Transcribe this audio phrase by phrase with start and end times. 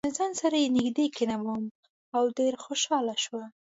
[0.07, 1.63] له ځان سره یې نژدې کېنولم
[2.15, 3.39] او ډېر خوشاله شو.